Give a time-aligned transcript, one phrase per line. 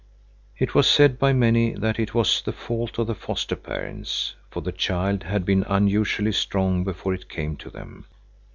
[0.57, 4.61] It was said by many that it was the fault of the foster parents, for
[4.61, 8.05] the child had been unusually strong before it came to them.